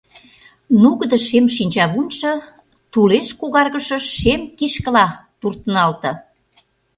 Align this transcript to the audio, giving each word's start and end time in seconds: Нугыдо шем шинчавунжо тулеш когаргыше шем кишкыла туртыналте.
Нугыдо 0.81 1.17
шем 1.27 1.45
шинчавунжо 1.55 2.33
тулеш 2.91 3.29
когаргыше 3.39 3.97
шем 4.15 4.41
кишкыла 4.57 5.07
туртыналте. 5.39 6.11